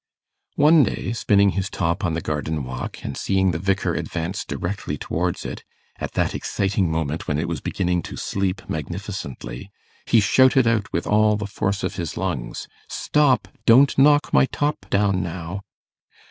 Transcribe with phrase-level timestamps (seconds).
[0.55, 4.97] One day, spinning his top on the garden walk, and seeing the Vicar advance directly
[4.97, 5.63] towards it,
[5.97, 9.69] at that exciting moment when it was beginning to 'sleep' magnificently,
[10.07, 13.47] he shouted out with all the force of his lungs 'Stop!
[13.67, 15.61] don't knock my top down, now!